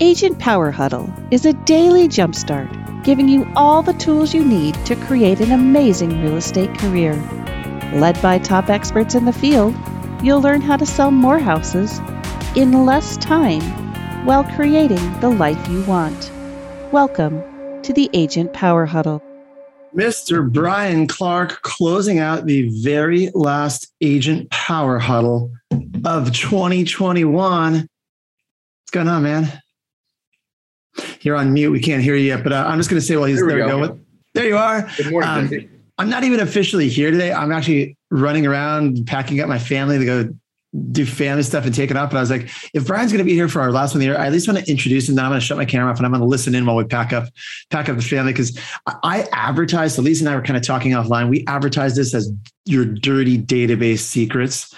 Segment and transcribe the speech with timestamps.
[0.00, 4.96] Agent Power Huddle is a daily jumpstart giving you all the tools you need to
[4.96, 7.14] create an amazing real estate career.
[7.94, 9.72] Led by top experts in the field,
[10.20, 12.00] you'll learn how to sell more houses
[12.56, 13.62] in less time
[14.26, 16.32] while creating the life you want.
[16.90, 17.40] Welcome
[17.82, 19.22] to the Agent Power Huddle.
[19.94, 20.52] Mr.
[20.52, 25.52] Brian Clark closing out the very last Agent Power Huddle
[26.04, 27.74] of 2021.
[27.74, 27.88] What's
[28.90, 29.60] going on, man?
[31.24, 31.70] You're on mute.
[31.70, 33.48] We can't hear you yet, but uh, I'm just going to say while he's there,
[33.48, 33.88] there go.
[33.88, 34.00] go.
[34.34, 34.88] There you are.
[34.96, 35.30] Good morning.
[35.30, 37.32] Um, I'm not even officially here today.
[37.32, 40.34] I'm actually running around packing up my family to go
[40.90, 42.10] do family stuff and take it off.
[42.10, 44.00] But I was like, if Brian's going to be here for our last one of
[44.00, 45.14] the year, I at least want to introduce him.
[45.14, 46.76] Then I'm going to shut my camera off and I'm going to listen in while
[46.76, 47.28] we pack up,
[47.70, 48.32] pack up the family.
[48.32, 48.58] Because
[49.04, 51.30] I advertised, so Lisa and I were kind of talking offline.
[51.30, 52.30] We advertised this as
[52.66, 54.74] your dirty database secrets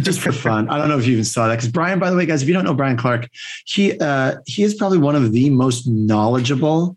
[0.00, 0.68] just for fun.
[0.68, 2.48] I don't know if you even saw that because Brian, by the way, guys, if
[2.48, 3.28] you don't know Brian Clark,
[3.64, 6.96] he uh, he is probably one of the most knowledgeable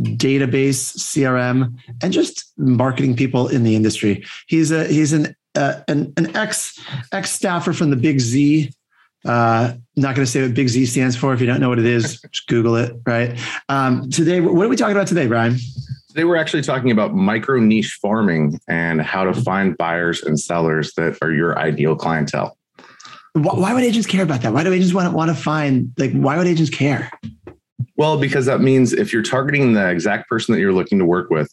[0.00, 4.24] database CRM and just marketing people in the industry.
[4.46, 6.78] He's a he's an uh, an, an ex
[7.12, 8.70] ex staffer from the Big Z.
[9.24, 11.32] Uh, not going to say what Big Z stands for.
[11.32, 12.94] If you don't know what it is, just Google it.
[13.06, 13.38] Right.
[13.68, 15.56] Um, today, what are we talking about today, Brian?
[16.12, 20.92] Today, we're actually talking about micro niche farming and how to find buyers and sellers
[20.98, 22.58] that are your ideal clientele.
[23.32, 24.52] Why would agents care about that?
[24.52, 27.10] Why do agents want to, want to find, like, why would agents care?
[27.96, 31.30] Well, because that means if you're targeting the exact person that you're looking to work
[31.30, 31.50] with,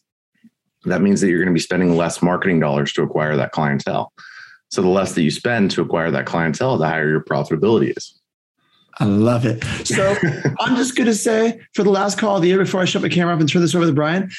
[0.83, 4.11] that means that you're going to be spending less marketing dollars to acquire that clientele.
[4.71, 8.19] So the less that you spend to acquire that clientele, the higher your profitability is.
[9.00, 9.64] I love it.
[9.86, 10.16] So
[10.59, 13.02] I'm just going to say for the last call of the year before I shut
[13.02, 14.30] my camera off and turn this over to Brian,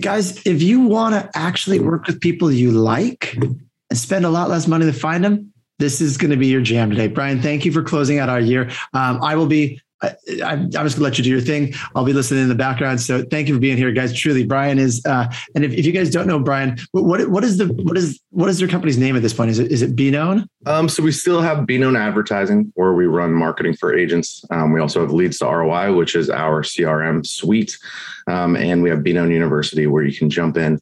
[0.00, 3.60] guys, if you want to actually work with people you like and
[3.92, 6.90] spend a lot less money to find them, this is going to be your jam
[6.90, 7.08] today.
[7.08, 8.70] Brian, thank you for closing out our year.
[8.94, 11.74] Um, I will be I, am just gonna let you do your thing.
[11.94, 13.00] I'll be listening in the background.
[13.00, 14.12] So thank you for being here, guys.
[14.12, 15.04] Truly, Brian is.
[15.06, 18.20] Uh, and if, if you guys don't know Brian, what what is the what is
[18.30, 19.50] what is your company's name at this point?
[19.50, 20.48] Is it is it Be Known?
[20.66, 24.44] Um, so we still have Be Known Advertising, where we run marketing for agents.
[24.50, 27.78] Um, we also have Leads to ROI, which is our CRM suite,
[28.26, 30.80] um, and we have Be Known University, where you can jump in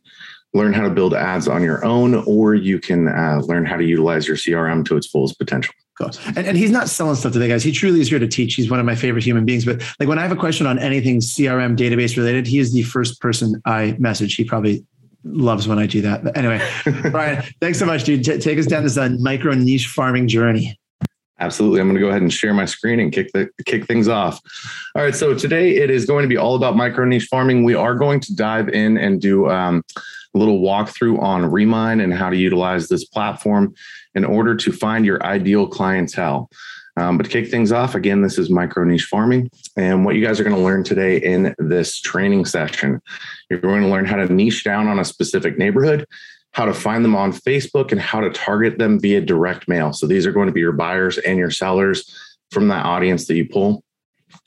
[0.52, 3.84] learn how to build ads on your own, or you can uh, learn how to
[3.84, 5.74] utilize your CRM to its fullest potential.
[6.34, 7.62] And, and he's not selling stuff today, guys.
[7.62, 8.54] He truly is here to teach.
[8.54, 9.64] He's one of my favorite human beings.
[9.64, 12.82] But like when I have a question on anything CRM database related, he is the
[12.82, 14.34] first person I message.
[14.34, 14.84] He probably
[15.24, 16.24] loves when I do that.
[16.24, 16.66] But anyway,
[17.10, 18.24] Brian, thanks so much, dude.
[18.24, 20.78] T- take us down this uh, micro niche farming journey.
[21.38, 21.80] Absolutely.
[21.80, 24.38] I'm going to go ahead and share my screen and kick the kick things off.
[24.94, 25.14] All right.
[25.14, 27.64] So today it is going to be all about micro niche farming.
[27.64, 29.82] We are going to dive in and do um,
[30.34, 33.74] a little walkthrough on Remine and how to utilize this platform
[34.14, 36.50] in order to find your ideal clientele.
[36.96, 39.50] Um, but to kick things off, again, this is micro niche farming.
[39.76, 43.00] And what you guys are going to learn today in this training session,
[43.48, 46.06] you're going to learn how to niche down on a specific neighborhood,
[46.52, 49.92] how to find them on Facebook, and how to target them via direct mail.
[49.92, 52.14] So these are going to be your buyers and your sellers
[52.50, 53.82] from that audience that you pull.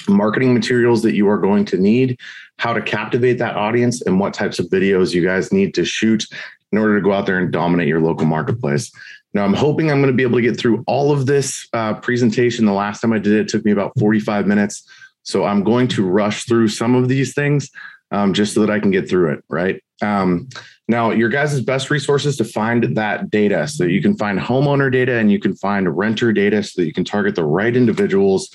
[0.07, 2.19] Marketing materials that you are going to need,
[2.57, 6.25] how to captivate that audience, and what types of videos you guys need to shoot
[6.71, 8.91] in order to go out there and dominate your local marketplace.
[9.33, 11.95] Now, I'm hoping I'm going to be able to get through all of this uh,
[11.95, 12.65] presentation.
[12.65, 14.87] The last time I did it, it took me about 45 minutes.
[15.23, 17.69] So I'm going to rush through some of these things
[18.11, 19.83] um, just so that I can get through it, right?
[20.01, 20.49] Um,
[20.87, 25.17] now, your guys' best resources to find that data so you can find homeowner data
[25.17, 28.49] and you can find renter data so that you can target the right individuals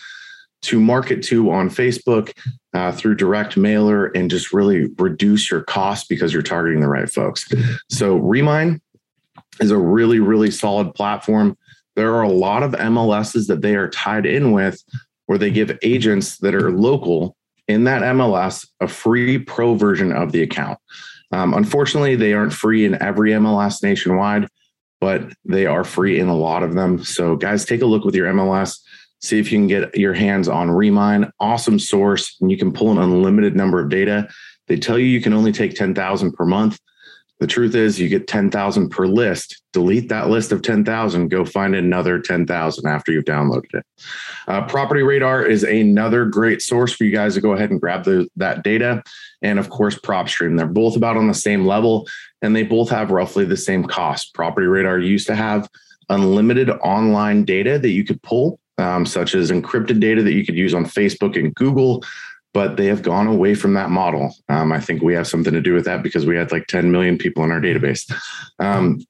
[0.62, 2.32] to market to on Facebook
[2.74, 7.10] uh, through direct mailer and just really reduce your cost because you're targeting the right
[7.10, 7.46] folks.
[7.88, 8.80] So, Remine
[9.60, 11.56] is a really, really solid platform.
[11.96, 14.82] There are a lot of MLSs that they are tied in with
[15.26, 17.36] where they give agents that are local
[17.66, 20.78] in that MLS a free pro version of the account.
[21.32, 24.48] Um, unfortunately, they aren't free in every MLS nationwide,
[25.00, 27.04] but they are free in a lot of them.
[27.04, 28.80] So, guys, take a look with your MLS,
[29.20, 31.30] see if you can get your hands on Remine.
[31.40, 34.28] Awesome source, and you can pull an unlimited number of data.
[34.66, 36.78] They tell you you can only take 10,000 per month.
[37.40, 39.62] The truth is, you get 10,000 per list.
[39.72, 43.86] Delete that list of 10,000, go find another 10,000 after you've downloaded it.
[44.48, 48.04] Uh, Property Radar is another great source for you guys to go ahead and grab
[48.04, 49.04] the, that data.
[49.40, 50.56] And of course, PropStream.
[50.56, 52.08] They're both about on the same level
[52.42, 54.34] and they both have roughly the same cost.
[54.34, 55.68] Property Radar used to have
[56.08, 60.56] unlimited online data that you could pull, um, such as encrypted data that you could
[60.56, 62.02] use on Facebook and Google
[62.54, 64.34] but they have gone away from that model.
[64.48, 66.90] Um, I think we have something to do with that because we had like 10
[66.90, 68.10] million people in our database.
[68.58, 69.00] Um,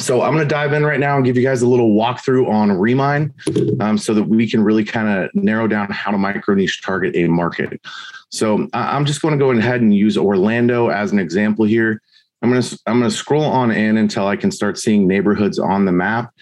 [0.00, 2.48] so I'm going to dive in right now and give you guys a little walkthrough
[2.48, 3.34] on Remine
[3.80, 7.16] um, so that we can really kind of narrow down how to micro niche target
[7.16, 7.80] a market.
[8.30, 12.00] So I'm just going to go ahead and use Orlando as an example here.
[12.42, 15.58] I'm going to I'm going to scroll on in until I can start seeing neighborhoods
[15.58, 16.32] on the map.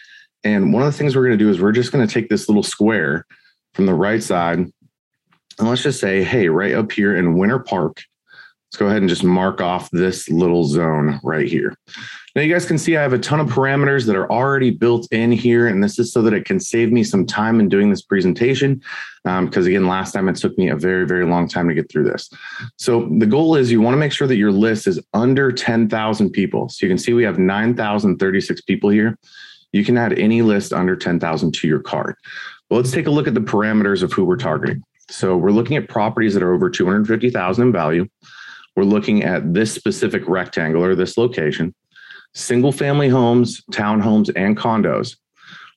[0.46, 2.28] And one of the things we're going to do is we're just going to take
[2.28, 3.26] this little square
[3.74, 4.70] from the right side
[5.58, 8.02] and let's just say, hey, right up here in Winter Park,
[8.68, 11.74] let's go ahead and just mark off this little zone right here.
[12.34, 15.10] Now you guys can see I have a ton of parameters that are already built
[15.10, 15.68] in here.
[15.68, 18.82] And this is so that it can save me some time in doing this presentation.
[19.24, 21.90] Because um, again, last time it took me a very, very long time to get
[21.90, 22.28] through this.
[22.76, 26.30] So the goal is you want to make sure that your list is under 10,000
[26.30, 26.68] people.
[26.68, 29.18] So you can see we have 9,036 people here.
[29.72, 32.16] You can add any list under 10,000 to your cart.
[32.70, 34.82] Well, let's take a look at the parameters of who we're targeting.
[35.10, 38.08] So we're looking at properties that are over 250,000 in value.
[38.74, 41.74] We're looking at this specific rectangle or this location
[42.34, 45.16] single family homes, townhomes, and condos.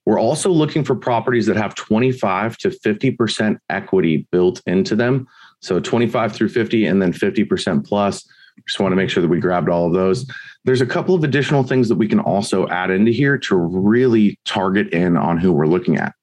[0.05, 5.27] We're also looking for properties that have 25 to 50% equity built into them.
[5.61, 8.27] So 25 through 50 and then 50% plus.
[8.67, 10.25] Just want to make sure that we grabbed all of those.
[10.65, 14.39] There's a couple of additional things that we can also add into here to really
[14.45, 16.13] target in on who we're looking at.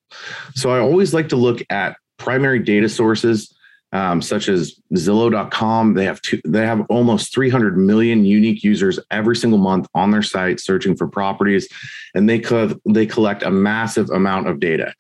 [0.54, 3.52] So I always like to look at primary data sources
[3.92, 5.94] um, such as Zillow.com.
[5.94, 10.22] They have two, they have almost 300 million unique users every single month on their
[10.22, 11.68] site searching for properties,
[12.14, 14.92] and they co- they collect a massive amount of data.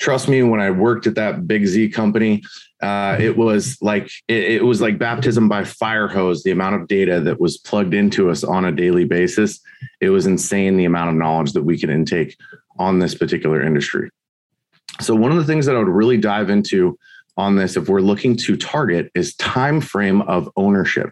[0.00, 2.42] Trust me, when I worked at that big Z company,
[2.82, 6.42] uh, it was like it, it was like baptism by fire hose.
[6.42, 9.60] The amount of data that was plugged into us on a daily basis,
[10.00, 10.76] it was insane.
[10.76, 12.36] The amount of knowledge that we could intake
[12.78, 14.10] on this particular industry.
[15.00, 16.98] So one of the things that I would really dive into
[17.36, 21.10] on this if we're looking to target is time frame of ownership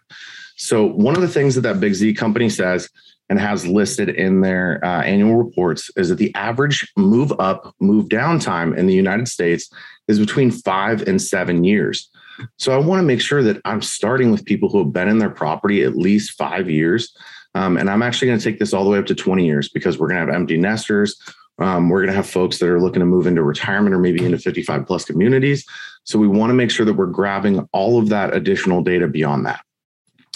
[0.63, 2.89] so one of the things that that big z company says
[3.29, 8.09] and has listed in their uh, annual reports is that the average move up move
[8.09, 9.71] down time in the united states
[10.09, 12.11] is between five and seven years
[12.59, 15.19] so i want to make sure that i'm starting with people who have been in
[15.19, 17.15] their property at least five years
[17.55, 19.69] um, and i'm actually going to take this all the way up to 20 years
[19.69, 21.17] because we're going to have empty nesters
[21.59, 24.25] um, we're going to have folks that are looking to move into retirement or maybe
[24.25, 25.65] into 55 plus communities.
[26.05, 29.47] So we want to make sure that we're grabbing all of that additional data beyond
[29.47, 29.61] that.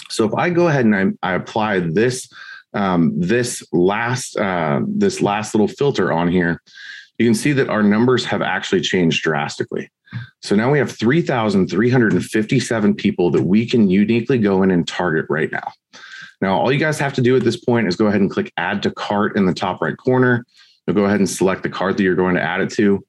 [0.09, 2.29] So if I go ahead and I, I apply this
[2.73, 6.61] um, this last uh, this last little filter on here,
[7.17, 9.89] you can see that our numbers have actually changed drastically.
[10.41, 15.51] So now we have 3,357 people that we can uniquely go in and target right
[15.51, 15.71] now.
[16.39, 18.53] Now, all you guys have to do at this point is go ahead and click
[18.57, 20.45] add to cart in the top right corner.
[20.85, 23.03] You'll go ahead and select the cart that you're going to add it to.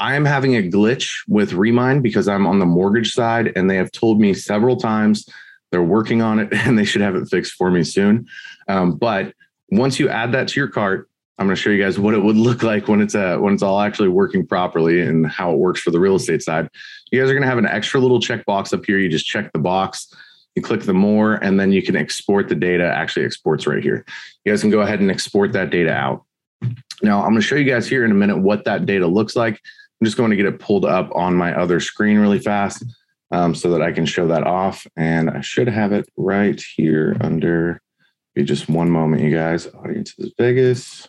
[0.00, 3.76] I am having a glitch with Remine because I'm on the mortgage side and they
[3.76, 5.26] have told me several times
[5.74, 8.28] they're working on it and they should have it fixed for me soon.
[8.68, 9.34] Um, but
[9.70, 12.22] once you add that to your cart, I'm going to show you guys what it
[12.22, 15.58] would look like when it's uh, when it's all actually working properly and how it
[15.58, 16.68] works for the real estate side.
[17.10, 18.98] You guys are going to have an extra little checkbox up here.
[18.98, 20.14] You just check the box,
[20.54, 22.84] you click the more, and then you can export the data.
[22.84, 24.04] Actually, exports right here.
[24.44, 26.22] You guys can go ahead and export that data out.
[27.02, 29.34] Now, I'm going to show you guys here in a minute what that data looks
[29.34, 29.54] like.
[29.54, 32.84] I'm just going to get it pulled up on my other screen really fast
[33.30, 34.86] um, so that I can show that off.
[34.96, 37.80] And I should have it right here under,
[38.34, 39.66] be just one moment, you guys.
[39.66, 41.08] Audience is Vegas.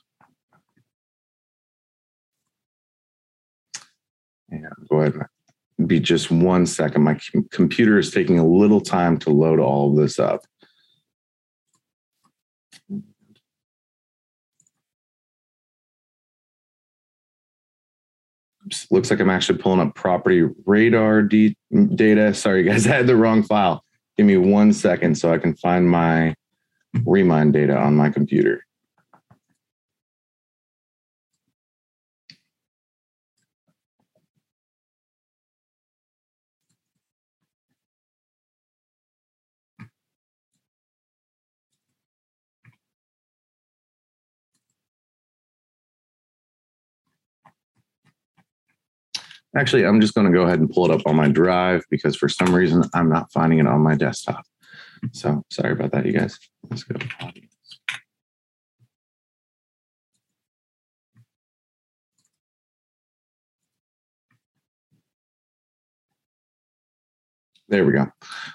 [4.49, 5.27] And go ahead
[5.85, 7.03] be just one second.
[7.03, 7.19] My
[7.51, 10.41] computer is taking a little time to load all of this up.
[18.89, 22.33] Looks like I'm actually pulling up property radar data.
[22.33, 23.83] Sorry, guys, I had the wrong file.
[24.17, 26.35] Give me one second so I can find my
[27.05, 28.65] Remine data on my computer.
[49.57, 52.15] Actually, I'm just going to go ahead and pull it up on my drive because
[52.15, 54.45] for some reason I'm not finding it on my desktop.
[55.13, 56.37] So sorry about that, you guys.
[56.69, 56.97] Let's go.
[67.67, 68.07] There we go.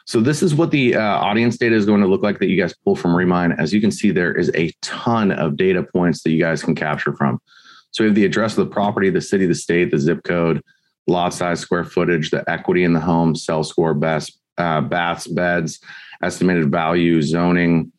[0.07, 2.61] So this is what the uh, audience data is going to look like that you
[2.61, 3.53] guys pull from Remine.
[3.53, 6.77] As you can see, there is a ton of data points that you guys can
[6.77, 7.41] capture from.
[7.91, 10.63] So we have the address of the property, the city, the state, the zip code,
[11.07, 15.81] lot size, square footage, the equity in the home, sell score, best uh, baths, beds,
[16.23, 17.93] estimated value, zoning,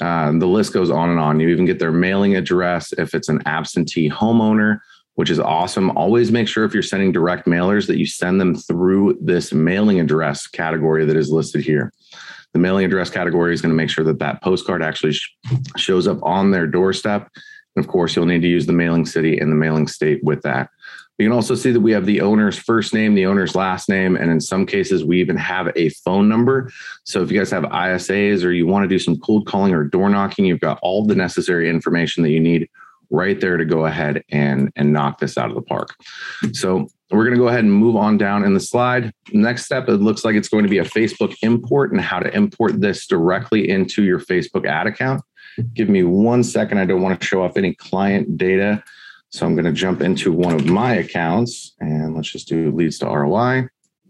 [0.00, 1.40] Uh, the list goes on and on.
[1.40, 4.80] You even get their mailing address if it's an absentee homeowner,
[5.14, 5.90] which is awesome.
[5.96, 9.98] Always make sure if you're sending direct mailers that you send them through this mailing
[9.98, 11.92] address category that is listed here.
[12.52, 15.34] The mailing address category is going to make sure that that postcard actually sh-
[15.76, 17.30] shows up on their doorstep.
[17.74, 20.42] And of course, you'll need to use the mailing city and the mailing state with
[20.42, 20.68] that.
[21.18, 24.16] You can also see that we have the owner's first name, the owner's last name,
[24.16, 26.70] and in some cases, we even have a phone number.
[27.04, 29.84] So if you guys have ISAs or you want to do some cold calling or
[29.84, 32.68] door knocking, you've got all the necessary information that you need
[33.10, 35.94] right there to go ahead and, and knock this out of the park.
[36.52, 39.12] So we're going to go ahead and move on down in the slide.
[39.32, 42.34] Next step, it looks like it's going to be a Facebook import and how to
[42.34, 45.22] import this directly into your Facebook ad account.
[45.72, 46.78] Give me one second.
[46.78, 48.82] I don't want to show off any client data.
[49.30, 52.98] So I'm going to jump into one of my accounts and let's just do leads
[53.00, 53.68] to ROI.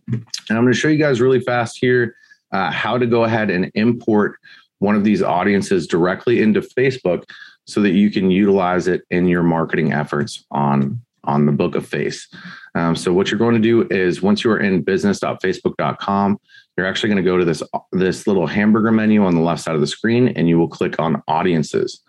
[0.08, 2.14] And I'm going to show you guys really fast here
[2.52, 4.36] uh, how to go ahead and import
[4.78, 7.24] one of these audiences directly into Facebook
[7.64, 11.84] so that you can utilize it in your marketing efforts on on the book of
[11.84, 12.28] face.
[12.76, 16.38] Um, so what you're going to do is once you are in business.facebook.com,
[16.76, 19.74] you're actually going to go to this this little hamburger menu on the left side
[19.74, 22.00] of the screen and you will click on audiences.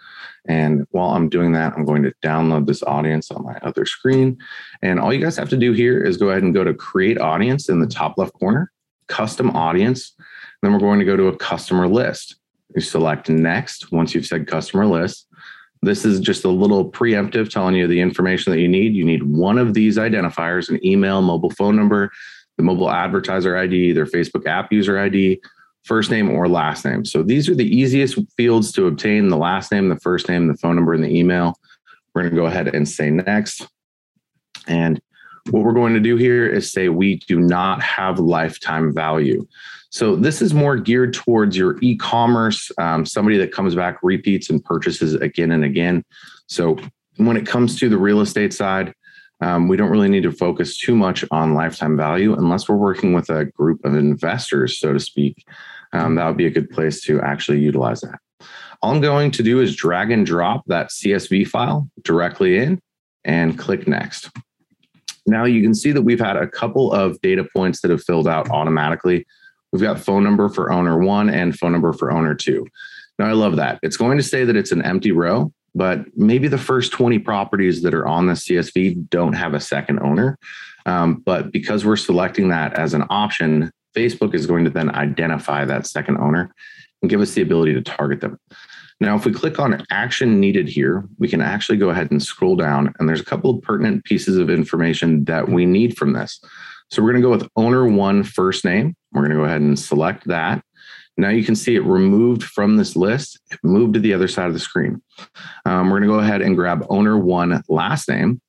[0.47, 4.37] And while I'm doing that, I'm going to download this audience on my other screen.
[4.81, 7.19] And all you guys have to do here is go ahead and go to create
[7.19, 8.71] audience in the top left corner,
[9.07, 10.13] custom audience.
[10.61, 12.35] Then we're going to go to a customer list.
[12.75, 15.27] You select next once you've said customer list.
[15.81, 18.95] This is just a little preemptive telling you the information that you need.
[18.95, 22.11] You need one of these identifiers an email, mobile phone number,
[22.57, 25.39] the mobile advertiser ID, their Facebook app user ID,
[25.87, 27.05] first name or last name.
[27.05, 30.57] So these are the easiest fields to obtain the last name, the first name, the
[30.57, 31.57] phone number, and the email.
[32.13, 33.67] We're going to go ahead and say next.
[34.67, 35.01] And
[35.49, 39.47] what we're going to do here is say we do not have lifetime value.
[39.89, 44.63] So this is more geared towards your e-commerce, um, somebody that comes back, repeats, and
[44.63, 46.03] purchases again and again.
[46.47, 46.77] So
[47.15, 48.93] when it comes to the real estate side,
[49.39, 53.13] um, we don't really need to focus too much on lifetime value unless we're working
[53.13, 55.45] with a group of investors, so to speak
[55.97, 58.19] um, that would be a good place to actually utilize that.
[58.81, 62.79] All I'm going to do is drag and drop that CSV file directly in
[63.25, 64.29] and click next.
[65.25, 68.27] Now you can see that we've had a couple of data points that have filled
[68.27, 69.25] out automatically.
[69.71, 72.65] We've got phone number for owner one and phone number for owner two.
[73.19, 73.79] Now I love that.
[73.83, 77.81] It's going to say that it's an empty row, but maybe the first 20 properties
[77.81, 80.37] that are on the CSV don't have a second owner.
[80.85, 85.65] Um, but because we're selecting that as an option, Facebook is going to then identify
[85.65, 86.53] that second owner
[87.01, 88.39] and give us the ability to target them.
[88.99, 92.55] Now, if we click on action needed here, we can actually go ahead and scroll
[92.55, 96.39] down, and there's a couple of pertinent pieces of information that we need from this.
[96.89, 98.95] So we're going to go with owner one first name.
[99.11, 100.63] We're going to go ahead and select that.
[101.17, 104.47] Now you can see it removed from this list, it moved to the other side
[104.47, 105.01] of the screen.
[105.65, 108.41] Um, we're going to go ahead and grab owner one last name,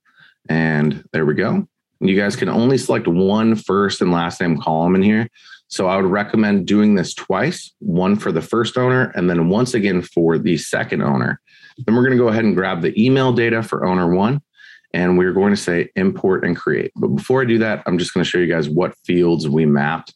[0.48, 1.66] and there we go.
[2.00, 5.28] You guys can only select one first and last name column in here.
[5.68, 9.74] So I would recommend doing this twice, one for the first owner and then once
[9.74, 11.40] again for the second owner.
[11.78, 14.40] Then we're going to go ahead and grab the email data for owner one
[14.94, 16.92] and we're going to say import and create.
[16.96, 19.66] But before I do that, I'm just going to show you guys what fields we
[19.66, 20.14] mapped.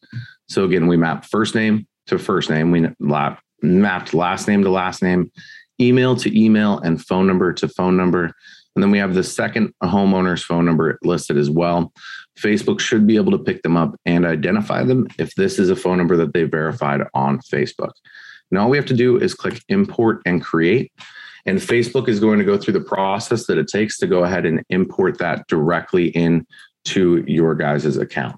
[0.49, 2.71] So again, we mapped first name to first name.
[2.71, 2.89] We
[3.63, 5.31] mapped last name to last name,
[5.81, 8.33] email to email, and phone number to phone number.
[8.75, 11.93] And then we have the second homeowner's phone number listed as well.
[12.39, 15.77] Facebook should be able to pick them up and identify them if this is a
[15.77, 17.93] phone number that they verified on Facebook.
[18.51, 20.93] And all we have to do is click import and create.
[21.45, 24.47] And Facebook is going to go through the process that it takes to go ahead
[24.47, 28.37] and import that directly into your guys' account.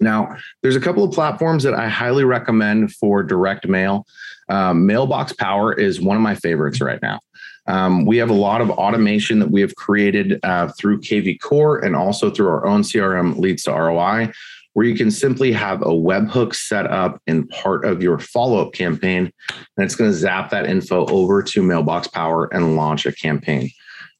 [0.00, 4.06] Now, there's a couple of platforms that I highly recommend for direct mail.
[4.48, 7.20] Um, Mailbox Power is one of my favorites right now.
[7.66, 11.94] Um, we have a lot of automation that we have created uh, through kvCORE and
[11.94, 14.32] also through our own CRM leads to ROI,
[14.72, 18.72] where you can simply have a webhook set up in part of your follow up
[18.72, 19.32] campaign.
[19.76, 23.70] And it's going to zap that info over to Mailbox Power and launch a campaign.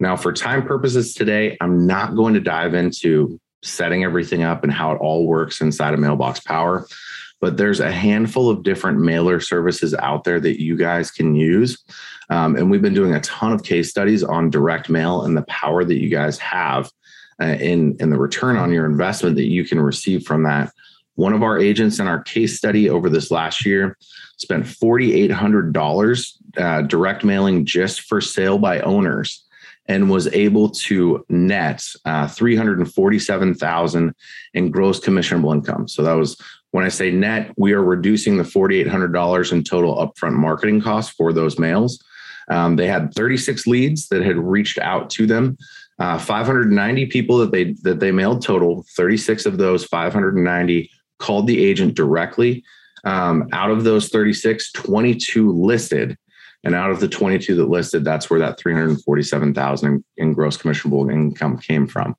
[0.00, 4.72] Now, for time purposes today, I'm not going to dive into setting everything up and
[4.72, 6.86] how it all works inside of Mailbox Power
[7.40, 11.82] but there's a handful of different mailer services out there that you guys can use.
[12.28, 15.42] Um, and we've been doing a ton of case studies on direct mail and the
[15.42, 16.90] power that you guys have
[17.42, 20.70] uh, in, in the return on your investment that you can receive from that.
[21.14, 23.96] One of our agents in our case study over this last year
[24.36, 29.44] spent $4,800 uh, direct mailing just for sale by owners
[29.86, 34.14] and was able to net uh, 347,000
[34.54, 35.88] in gross commissionable income.
[35.88, 36.40] So that was
[36.72, 41.32] When I say net, we are reducing the $4,800 in total upfront marketing costs for
[41.32, 42.02] those mails.
[42.48, 45.56] Um, they had 36 leads that had reached out to them.
[45.98, 48.84] Uh, 590 people that they that they mailed total.
[48.96, 52.64] 36 of those 590 called the agent directly.
[53.04, 56.16] Um, out of those 36, 22 listed,
[56.64, 61.58] and out of the 22 that listed, that's where that 347,000 in gross commissionable income
[61.58, 62.14] came from.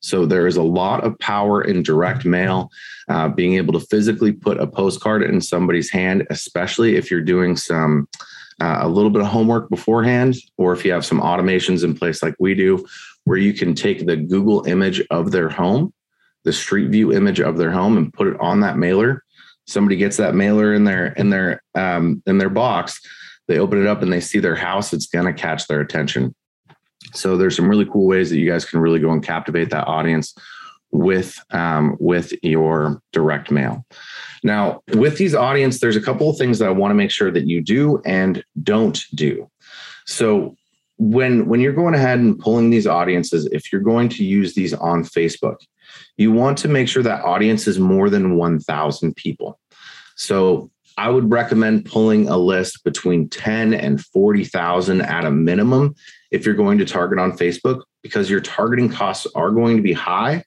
[0.00, 2.70] So there is a lot of power in direct mail,
[3.08, 7.56] uh, being able to physically put a postcard in somebody's hand, especially if you're doing
[7.56, 8.08] some
[8.60, 12.22] uh, a little bit of homework beforehand, or if you have some automations in place
[12.22, 12.86] like we do,
[13.24, 15.92] where you can take the Google image of their home,
[16.44, 19.24] the street view image of their home, and put it on that mailer.
[19.66, 23.00] Somebody gets that mailer in their in their um, in their box.
[23.48, 24.92] They open it up and they see their house.
[24.92, 26.34] It's going to catch their attention.
[27.14, 29.86] So there's some really cool ways that you guys can really go and captivate that
[29.86, 30.34] audience
[30.90, 33.84] with um, with your direct mail.
[34.42, 37.30] Now, with these audience, there's a couple of things that I want to make sure
[37.30, 39.50] that you do and don't do.
[40.06, 40.56] So
[40.98, 44.72] when when you're going ahead and pulling these audiences, if you're going to use these
[44.74, 45.56] on Facebook,
[46.16, 49.58] you want to make sure that audience is more than 1,000 people.
[50.16, 55.94] So I would recommend pulling a list between 10 and 40,000 at a minimum
[56.30, 59.92] if you're going to target on Facebook because your targeting costs are going to be
[59.92, 60.42] high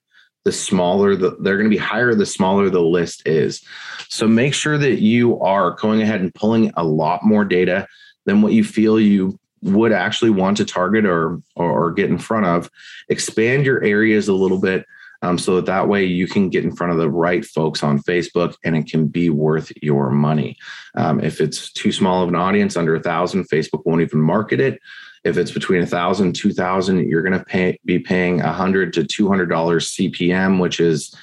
[0.45, 3.61] the smaller the, they're going to be higher the smaller the list is.
[4.07, 7.87] So make sure that you are going ahead and pulling a lot more data
[8.25, 12.17] than what you feel you would actually want to target or or, or get in
[12.17, 12.69] front of.
[13.09, 14.85] Expand your areas a little bit
[15.21, 17.99] um, so that that way you can get in front of the right folks on
[17.99, 20.57] facebook and it can be worth your money
[20.95, 24.59] um, if it's too small of an audience under a thousand facebook won't even market
[24.59, 24.79] it
[25.23, 28.93] if it's between a thousand, two thousand, you're going to pay be paying a hundred
[28.93, 31.13] to two hundred dollars CPM, which is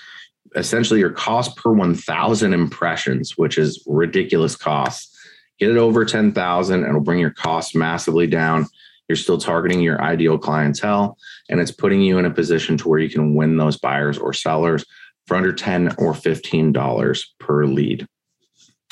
[0.54, 5.14] essentially your cost per one thousand impressions, which is ridiculous cost.
[5.58, 8.66] Get it over ten thousand, and it'll bring your costs massively down.
[9.08, 11.16] You're still targeting your ideal clientele,
[11.48, 14.32] and it's putting you in a position to where you can win those buyers or
[14.32, 14.84] sellers
[15.26, 18.06] for under ten or fifteen dollars per lead.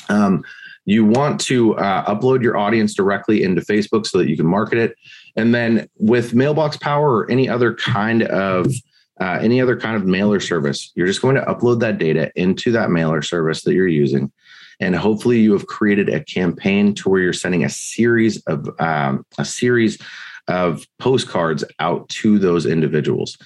[0.09, 0.43] Um,
[0.85, 4.77] you want to uh, upload your audience directly into Facebook so that you can market
[4.77, 4.95] it.
[5.35, 8.71] And then with Mailbox Power or any other kind of
[9.19, 12.71] uh, any other kind of mailer service, you're just going to upload that data into
[12.73, 14.31] that mailer service that you're using.
[14.79, 19.25] And hopefully, you have created a campaign to where you're sending a series of um,
[19.37, 19.97] a series
[20.47, 23.37] of postcards out to those individuals.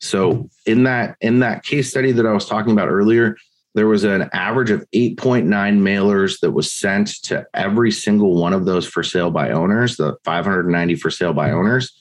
[0.00, 3.36] So in that in that case study that I was talking about earlier,
[3.74, 8.64] there was an average of 8.9 mailers that was sent to every single one of
[8.64, 11.92] those for sale by owners, the 590 for sale by owners.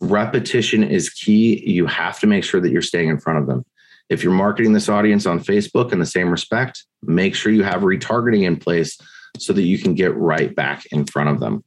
[0.00, 1.62] Repetition is key.
[1.68, 3.64] You have to make sure that you're staying in front of them.
[4.10, 7.82] If you're marketing this audience on Facebook in the same respect, make sure you have
[7.82, 8.98] retargeting in place
[9.38, 11.64] so that you can get right back in front of them.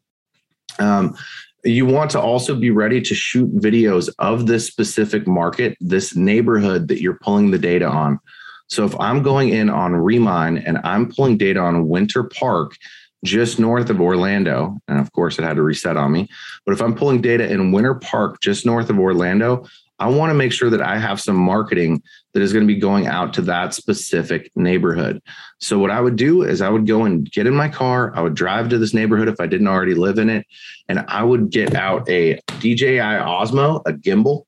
[0.78, 1.16] Um,
[1.64, 6.90] you want to also be ready to shoot videos of this specific market, this neighborhood
[6.90, 8.20] that you're pulling the data on.
[8.68, 12.76] So if I'm going in on Remine and I'm pulling data on Winter Park,
[13.24, 16.28] just north of Orlando, and of course it had to reset on me,
[16.66, 19.66] but if I'm pulling data in Winter Park, just north of Orlando,
[20.00, 22.02] I want to make sure that I have some marketing
[22.34, 25.22] that is going to be going out to that specific neighborhood.
[25.60, 28.12] So, what I would do is I would go and get in my car.
[28.15, 30.46] I would drive to this neighborhood if I didn't already live in it.
[30.89, 34.46] And I would get out a DJI Osmo, a gimbal,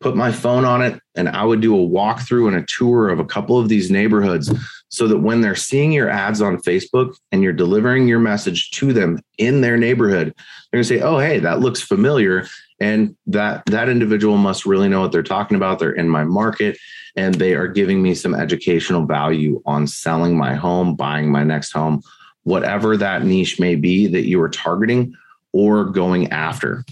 [0.00, 3.18] put my phone on it, and I would do a walkthrough and a tour of
[3.18, 4.52] a couple of these neighborhoods
[4.88, 8.92] so that when they're seeing your ads on Facebook and you're delivering your message to
[8.92, 10.34] them in their neighborhood,
[10.70, 12.46] they're going to say, "Oh, hey, that looks familiar."
[12.80, 15.78] And that that individual must really know what they're talking about.
[15.78, 16.76] They're in my market
[17.16, 21.72] and they are giving me some educational value on selling my home, buying my next
[21.72, 22.02] home,
[22.42, 25.14] whatever that niche may be that you are targeting
[25.52, 26.84] or going after.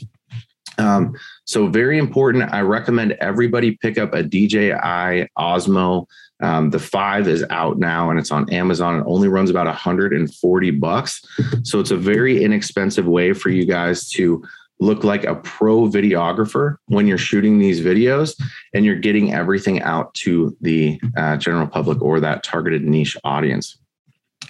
[0.79, 1.15] Um,
[1.45, 2.53] so very important.
[2.53, 6.07] I recommend everybody pick up a DJI Osmo.
[6.41, 9.01] Um, the five is out now and it's on Amazon.
[9.01, 11.23] It only runs about 140 bucks.
[11.63, 14.43] So it's a very inexpensive way for you guys to
[14.83, 18.39] look like a pro videographer when you're shooting these videos
[18.75, 23.79] and you're getting everything out to the uh, general public or that targeted niche audience.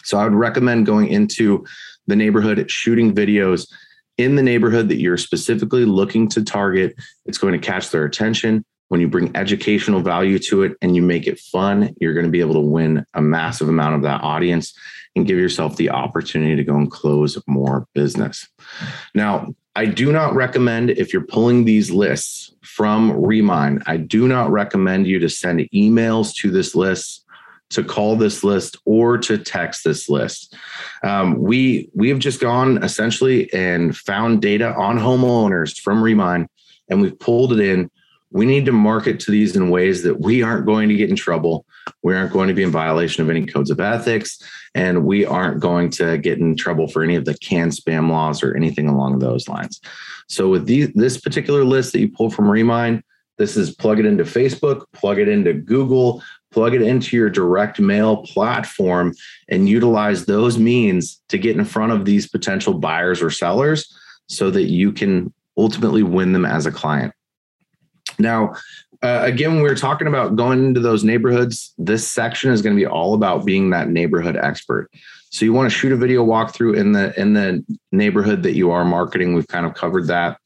[0.04, 1.64] So I would recommend going into
[2.06, 3.70] the neighborhood, shooting videos
[4.16, 6.94] in the neighborhood that you're specifically looking to target.
[7.26, 8.64] It's going to catch their attention.
[8.88, 12.32] When you bring educational value to it and you make it fun, you're going to
[12.32, 14.74] be able to win a massive amount of that audience
[15.14, 18.48] and give yourself the opportunity to go and close more business.
[19.14, 24.50] Now, I do not recommend if you're pulling these lists from Remine, I do not
[24.50, 27.22] recommend you to send emails to this list
[27.72, 30.54] to call this list or to text this list.
[31.02, 36.48] Um, we we have just gone essentially and found data on homeowners from Remine,
[36.88, 37.90] and we've pulled it in.
[38.32, 41.16] We need to market to these in ways that we aren't going to get in
[41.16, 41.66] trouble.
[42.02, 44.38] We aren't going to be in violation of any codes of ethics,
[44.74, 48.42] and we aren't going to get in trouble for any of the CAN spam laws
[48.42, 49.80] or anything along those lines.
[50.28, 53.02] So with these, this particular list that you pull from Remine,
[53.38, 57.80] this is plug it into Facebook, plug it into Google, plug it into your direct
[57.80, 59.14] mail platform,
[59.48, 63.94] and utilize those means to get in front of these potential buyers or sellers
[64.28, 67.12] so that you can ultimately win them as a client.
[68.18, 68.54] Now,
[69.02, 71.74] uh, again, we are talking about going into those neighborhoods.
[71.76, 74.90] This section is going to be all about being that neighborhood expert.
[75.30, 78.70] So you want to shoot a video walkthrough in the in the neighborhood that you
[78.70, 79.34] are marketing.
[79.34, 80.38] We've kind of covered that,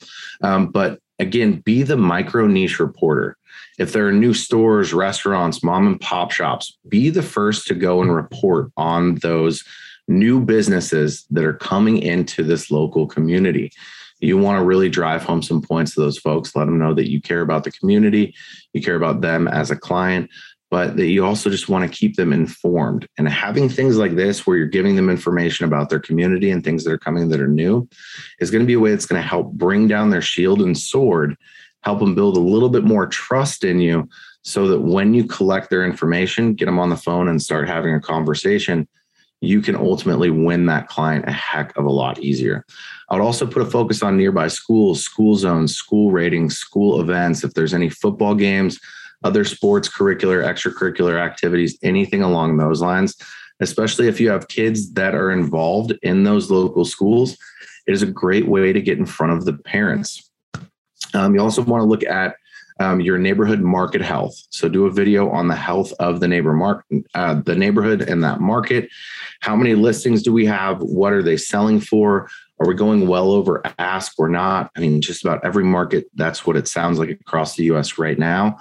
[0.43, 3.37] um, but again, be the micro niche reporter.
[3.79, 8.01] If there are new stores, restaurants, mom and pop shops, be the first to go
[8.01, 9.65] and report on those
[10.09, 13.73] new businesses that are coming into this local community.
[14.21, 17.11] You want to really drive home some points to those folks, let them know that
[17.11, 18.35] you care about the community,
[18.73, 20.31] you care about them as a client,
[20.71, 23.07] but that you also just want to keep them informed.
[23.19, 26.85] And having things like this, where you're giving them information about their community and things
[26.85, 27.89] that are coming that are new,
[28.41, 30.77] is going to be a way that's going to help bring down their shield and
[30.77, 31.37] sword
[31.87, 34.09] help them build a little bit more trust in you
[34.43, 37.95] so that when you collect their information, get them on the phone and start having
[37.95, 38.89] a conversation,
[39.41, 42.65] you can ultimately win that client a heck of a lot easier.
[43.11, 47.45] I would also put a focus on nearby schools, school zones, school ratings, school events.
[47.45, 48.79] If there's any football games,
[49.25, 53.17] other sports, curricular, extracurricular activities, anything along those lines,
[53.61, 57.37] especially if you have kids that are involved in those local schools,
[57.87, 60.27] it is a great way to get in front of the parents
[61.15, 62.37] um, you also want to look at
[62.79, 64.35] um, your neighborhood market health.
[64.51, 66.83] So do a video on the health of the neighbor
[67.15, 68.89] uh, the neighborhood and that market.
[69.41, 70.81] How many listings do we have?
[70.83, 72.29] What are they selling for?
[72.59, 74.71] Are we going well over ask or not?
[74.77, 78.19] I mean, just about every market, that's what it sounds like across the US right
[78.19, 78.59] now.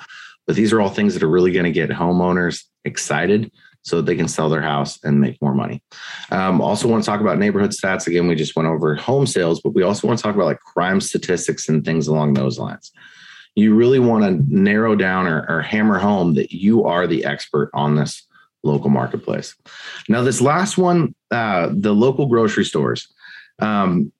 [0.47, 3.51] But these are all things that are really going to get homeowners excited
[3.81, 5.81] so they can sell their house and make more money.
[6.31, 8.07] Um, also, want to talk about neighborhood stats.
[8.07, 10.59] Again, we just went over home sales, but we also want to talk about like
[10.59, 12.91] crime statistics and things along those lines.
[13.55, 17.71] You really want to narrow down or, or hammer home that you are the expert
[17.73, 18.23] on this
[18.63, 19.55] local marketplace.
[20.09, 23.07] Now, this last one, uh, the local grocery stores.
[23.59, 24.11] Um,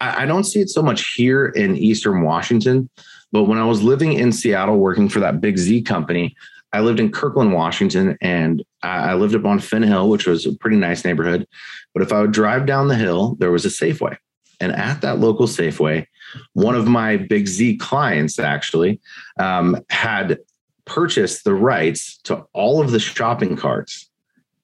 [0.00, 2.90] I, I don't see it so much here in Eastern Washington,
[3.30, 6.34] but when I was living in Seattle working for that big Z company,
[6.72, 10.54] I lived in Kirkland, Washington, and I lived up on Finn Hill, which was a
[10.54, 11.46] pretty nice neighborhood.
[11.92, 14.16] But if I would drive down the hill, there was a Safeway.
[14.62, 16.06] And at that local Safeway,
[16.52, 19.00] one of my Big Z clients actually
[19.38, 20.38] um, had
[20.84, 24.08] purchased the rights to all of the shopping carts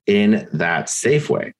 [0.07, 1.53] in that Safeway.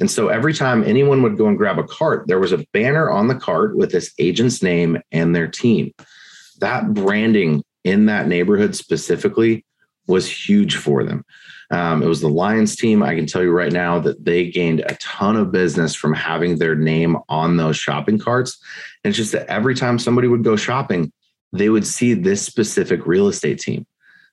[0.00, 3.10] And so every time anyone would go and grab a cart, there was a banner
[3.10, 5.94] on the cart with this agent's name and their team.
[6.58, 9.64] That branding in that neighborhood specifically
[10.06, 11.24] was huge for them.
[11.70, 13.02] Um, it was the Lions team.
[13.02, 16.58] I can tell you right now that they gained a ton of business from having
[16.58, 18.58] their name on those shopping carts.
[19.02, 21.12] And it's just that every time somebody would go shopping,
[21.52, 23.86] they would see this specific real estate team.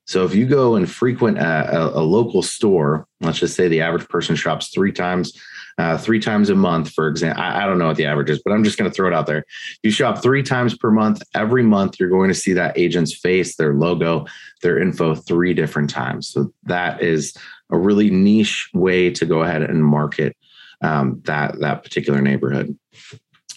[0.06, 3.82] So if you go and frequent a, a, a local store, let's just say the
[3.82, 5.34] average person shops three times
[5.78, 7.42] uh, three times a month, for example.
[7.42, 9.14] I, I, don't know what the average is, but I'm just going to throw it
[9.14, 9.44] out there.
[9.84, 11.22] You shop three times per month.
[11.34, 14.26] Every month, you're going to see that agent's face, their logo,
[14.62, 16.30] their info three different times.
[16.30, 17.36] So that is
[17.72, 20.36] a really niche way to go ahead and market
[20.82, 22.78] um, that that particular neighborhood.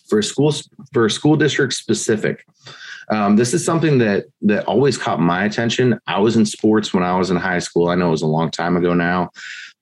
[0.08, 2.46] For schools, for school district specific,
[3.10, 5.98] um, this is something that that always caught my attention.
[6.06, 7.88] I was in sports when I was in high school.
[7.88, 9.30] I know it was a long time ago now,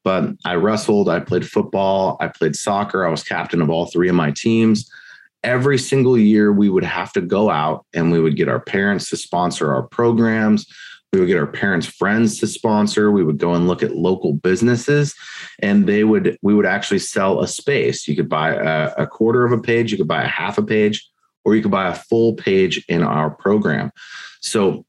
[0.05, 4.09] but I wrestled, I played football, I played soccer, I was captain of all three
[4.09, 4.91] of my teams.
[5.45, 9.11] Every single year, we would have to go out and we would get our parents
[9.11, 10.67] to sponsor our programs.
[11.13, 13.11] We would get our parents' friends to sponsor.
[13.11, 15.15] We would go and look at local businesses,
[15.59, 18.09] and they would we would actually sell a space.
[18.09, 20.63] You could buy a, a quarter of a page, you could buy a half a
[20.63, 21.07] page,
[21.45, 23.91] or you could buy a full page in our program.
[24.41, 24.85] So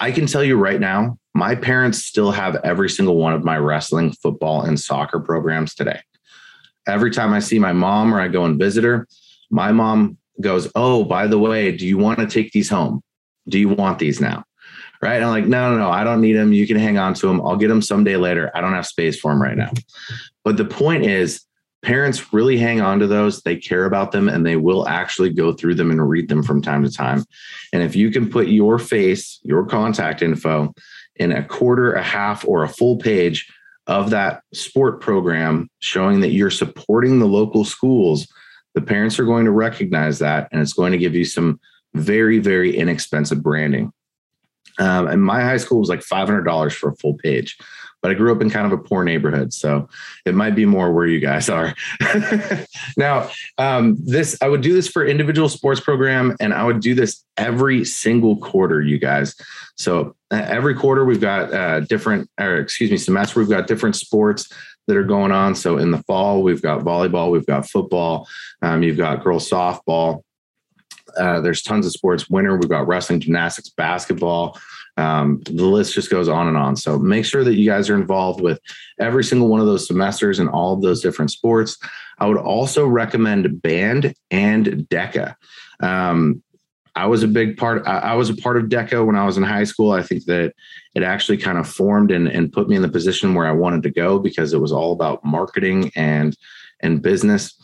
[0.00, 3.58] I can tell you right now, my parents still have every single one of my
[3.58, 6.00] wrestling, football, and soccer programs today.
[6.86, 9.06] Every time I see my mom or I go and visit her,
[9.50, 13.02] my mom goes, Oh, by the way, do you want to take these home?
[13.48, 14.44] Do you want these now?
[15.00, 15.16] Right.
[15.16, 16.52] And I'm like, no, no, no, I don't need them.
[16.52, 17.40] You can hang on to them.
[17.42, 18.50] I'll get them someday later.
[18.52, 19.70] I don't have space for them right now.
[20.42, 21.44] But the point is,
[21.82, 23.42] parents really hang on to those.
[23.42, 26.60] They care about them and they will actually go through them and read them from
[26.60, 27.24] time to time.
[27.72, 30.74] And if you can put your face, your contact info
[31.16, 33.50] in a quarter, a half, or a full page
[33.86, 38.26] of that sport program showing that you're supporting the local schools,
[38.74, 41.58] the parents are going to recognize that and it's going to give you some
[41.94, 43.92] very, very inexpensive branding.
[44.78, 47.56] Um, and my high school was like $500 for a full page
[48.00, 49.88] but I grew up in kind of a poor neighborhood, so
[50.24, 51.74] it might be more where you guys are.
[52.96, 56.94] now, um, this I would do this for individual sports program, and I would do
[56.94, 59.34] this every single quarter, you guys.
[59.76, 63.96] So uh, every quarter we've got uh, different, or excuse me, semester we've got different
[63.96, 64.52] sports
[64.86, 65.54] that are going on.
[65.54, 68.28] So in the fall we've got volleyball, we've got football,
[68.62, 70.22] um, you've got girls softball.
[71.16, 72.28] Uh, there's tons of sports.
[72.28, 74.58] Winter, we've got wrestling, gymnastics, basketball.
[74.98, 76.74] Um, the list just goes on and on.
[76.74, 78.60] So make sure that you guys are involved with
[78.98, 81.78] every single one of those semesters and all of those different sports.
[82.18, 85.36] I would also recommend band and DECA.
[85.80, 86.42] Um,
[86.96, 87.86] I was a big part.
[87.86, 89.92] I, was a part of DECA when I was in high school.
[89.92, 90.52] I think that
[90.96, 93.84] it actually kind of formed and, and put me in the position where I wanted
[93.84, 96.36] to go because it was all about marketing and
[96.80, 97.54] and business.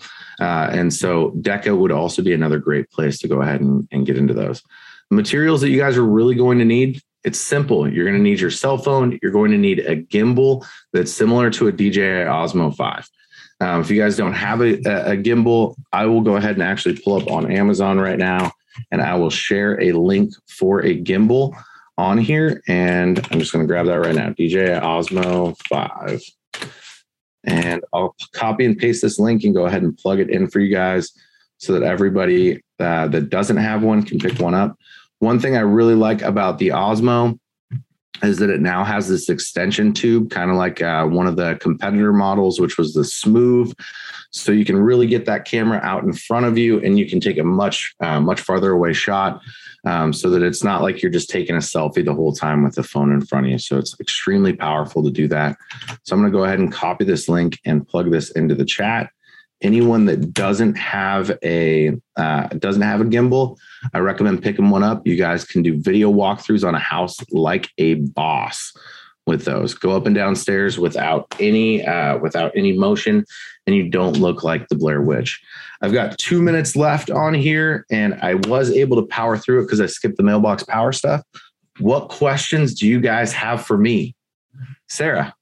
[0.40, 4.06] Uh, and so DECA would also be another great place to go ahead and, and
[4.06, 4.62] get into those.
[5.10, 7.90] materials that you guys are really going to need it's simple.
[7.90, 9.18] You're going to need your cell phone.
[9.22, 13.08] You're going to need a gimbal that's similar to a DJI Osmo 5.
[13.60, 16.98] Um, if you guys don't have a, a, gimbal, I will go ahead and actually
[16.98, 18.52] pull up on Amazon right now
[18.90, 21.56] and I will share a link for a gimbal
[21.96, 22.62] on here.
[22.68, 26.20] And I'm just going to grab that right now DJI Osmo 5.
[27.44, 30.60] And I'll copy and paste this link and go ahead and plug it in for
[30.60, 31.12] you guys
[31.58, 34.76] so that everybody uh, that doesn't have one can pick one up.
[35.24, 37.38] One thing I really like about the Osmo
[38.22, 41.56] is that it now has this extension tube, kind of like uh, one of the
[41.62, 43.74] competitor models, which was the Smooth.
[44.32, 47.20] So you can really get that camera out in front of you, and you can
[47.20, 49.40] take a much uh, much farther away shot,
[49.86, 52.74] um, so that it's not like you're just taking a selfie the whole time with
[52.74, 53.58] the phone in front of you.
[53.58, 55.56] So it's extremely powerful to do that.
[56.02, 58.66] So I'm going to go ahead and copy this link and plug this into the
[58.66, 59.08] chat
[59.62, 63.56] anyone that doesn't have a uh, doesn't have a gimbal,
[63.92, 65.06] I recommend picking one up.
[65.06, 68.72] You guys can do video walkthroughs on a house like a boss
[69.26, 69.74] with those.
[69.74, 73.24] Go up and down stairs without any uh, without any motion,
[73.66, 75.40] and you don't look like the Blair Witch.
[75.80, 79.62] I've got two minutes left on here, and I was able to power through it
[79.64, 81.22] because I skipped the mailbox power stuff.
[81.80, 84.14] What questions do you guys have for me,
[84.88, 85.34] Sarah?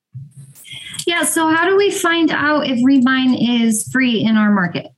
[1.06, 1.24] Yeah.
[1.24, 4.88] So, how do we find out if Remine is free in our market?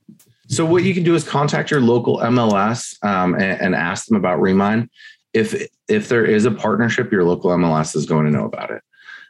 [0.47, 4.17] So, what you can do is contact your local MLS um, and, and, ask them
[4.17, 4.89] about Remine.
[5.33, 8.81] If if there is a partnership, your local MLS is going to know about it.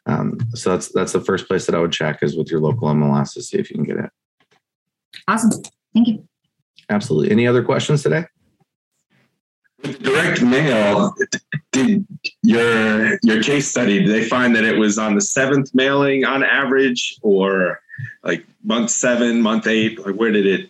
[0.06, 2.90] Um, so that's that's the first place that I would check is with your local
[2.90, 4.10] MLS to see if you can get it.
[5.28, 5.64] Awesome.
[5.94, 6.28] Thank you.
[6.90, 7.32] Absolutely.
[7.32, 8.26] Any other questions today?
[9.86, 11.14] Direct mail,
[11.72, 12.06] did
[12.44, 16.44] your your case study, did they find that it was on the seventh mailing on
[16.44, 17.80] average or
[18.24, 20.06] like month seven, month eight?
[20.06, 20.70] Like where did it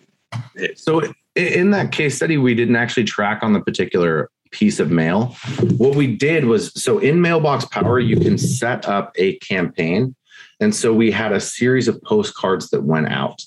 [0.55, 0.79] hit?
[0.79, 1.01] So
[1.35, 5.35] in that case study, we didn't actually track on the particular piece of mail.
[5.77, 10.15] What we did was so in Mailbox Power, you can set up a campaign.
[10.61, 13.41] And so we had a series of postcards that went out.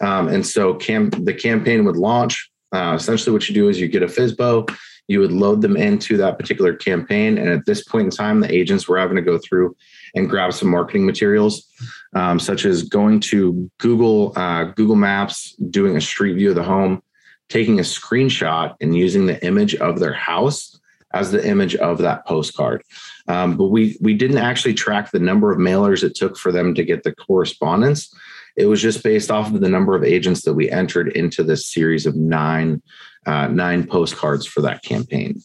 [0.00, 2.50] Um, and so cam- the campaign would launch.
[2.72, 4.68] Uh, essentially, what you do is you get a FSBO,
[5.08, 7.38] you would load them into that particular campaign.
[7.38, 9.76] And at this point in time, the agents were having to go through
[10.14, 11.66] and grab some marketing materials,
[12.14, 16.62] um, such as going to Google uh, Google Maps, doing a street view of the
[16.62, 17.02] home,
[17.48, 20.78] taking a screenshot, and using the image of their house
[21.12, 22.82] as the image of that postcard.
[23.28, 26.74] Um, but we we didn't actually track the number of mailers it took for them
[26.74, 28.14] to get the correspondence.
[28.56, 31.66] It was just based off of the number of agents that we entered into this
[31.66, 32.82] series of nine
[33.26, 35.40] uh, nine postcards for that campaign.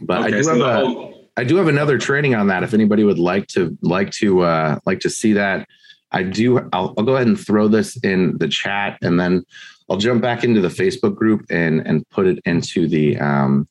[0.00, 2.62] But okay, I do so have a, I do have another training on that.
[2.62, 5.66] If anybody would like to like to uh, like to see that,
[6.10, 6.58] I do.
[6.72, 9.44] I'll, I'll go ahead and throw this in the chat, and then
[9.88, 13.68] I'll jump back into the Facebook group and and put it into the um,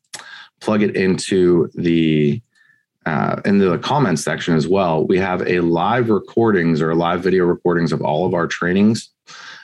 [0.59, 2.41] plug it into the
[3.05, 5.05] uh, in the comments section as well.
[5.05, 9.09] We have a live recordings or live video recordings of all of our trainings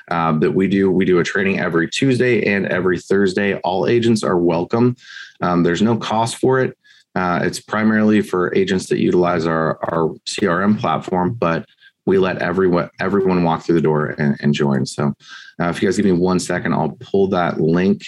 [0.09, 0.89] um, that we do.
[0.89, 3.55] We do a training every Tuesday and every Thursday.
[3.57, 4.95] All agents are welcome.
[5.41, 6.77] Um, there's no cost for it.
[7.15, 11.65] Uh, it's primarily for agents that utilize our, our CRM platform, but
[12.05, 14.85] we let everyone everyone walk through the door and, and join.
[14.85, 15.13] So,
[15.59, 18.03] uh, if you guys give me one second, I'll pull that link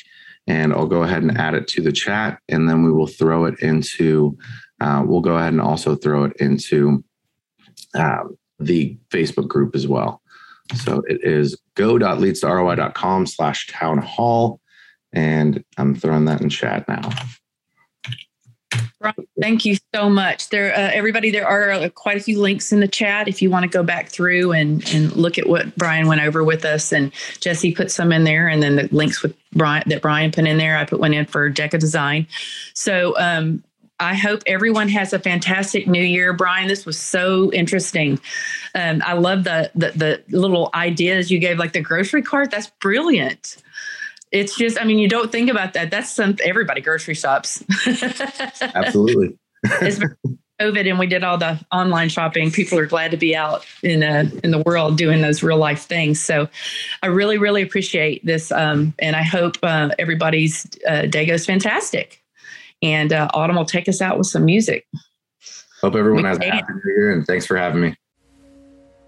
[0.46, 3.46] and I'll go ahead and add it to the chat, and then we will throw
[3.46, 4.38] it into.
[4.80, 7.04] Uh, we'll go ahead and also throw it into
[7.96, 10.22] um, the Facebook group as well.
[10.76, 14.60] So it is go.leadstoroI.com slash town hall.
[15.14, 17.10] And I'm throwing that in chat now.
[19.40, 20.50] Thank you so much.
[20.50, 23.50] There, uh, everybody, there are uh, quite a few links in the chat if you
[23.50, 26.92] want to go back through and and look at what Brian went over with us.
[26.92, 30.48] And Jesse put some in there, and then the links with Brian that Brian put
[30.48, 30.78] in there.
[30.78, 32.28] I put one in for Deca Design.
[32.74, 33.64] So um,
[34.00, 36.34] I hope everyone has a fantastic new year.
[36.34, 38.20] Brian, this was so interesting.
[38.76, 42.52] Um, I love the, the the little ideas you gave, like the grocery cart.
[42.52, 43.58] That's brilliant.
[44.32, 45.90] It's just, I mean, you don't think about that.
[45.90, 47.64] That's some everybody grocery shops.
[48.62, 49.38] Absolutely.
[49.64, 50.00] it's
[50.62, 52.52] COVID and we did all the online shopping.
[52.52, 55.84] People are glad to be out in uh, in the world doing those real life
[55.84, 56.20] things.
[56.20, 56.50] So,
[57.02, 62.22] I really, really appreciate this, um, and I hope uh, everybody's uh, day goes fantastic
[62.82, 64.86] and uh, Autumn will take us out with some music.
[65.82, 67.96] Hope everyone has a happy new year and thanks for having me.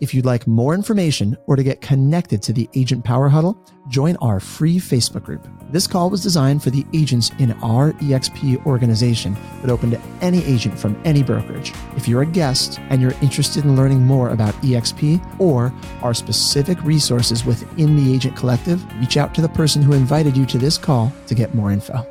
[0.02, 4.16] If you'd like more information or to get connected to the Agent Power Huddle, join
[4.18, 5.46] our free Facebook group.
[5.72, 10.42] This call was designed for the agents in our EXP organization, but open to any
[10.46, 11.74] agent from any brokerage.
[11.98, 16.82] If you're a guest and you're interested in learning more about EXP or our specific
[16.84, 20.78] resources within the Agent Collective, reach out to the person who invited you to this
[20.78, 22.08] call to get more info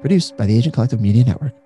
[0.00, 1.59] produced by the Agent Collective Media Network.